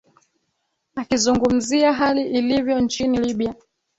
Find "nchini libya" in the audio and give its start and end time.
2.79-3.55